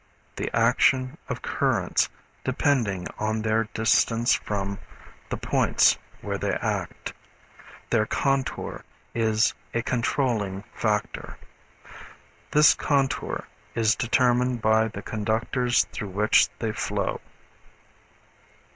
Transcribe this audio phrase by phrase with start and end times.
[0.35, 2.09] The action of currents
[2.43, 4.79] depending on their distance from
[5.29, 7.13] the points where they act,
[7.91, 8.83] their contour
[9.13, 11.37] is a controlling factor.
[12.49, 17.21] This contour is determined by the conductors through which they flow.